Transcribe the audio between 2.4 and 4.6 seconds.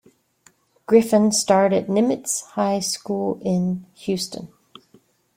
High School in Houston.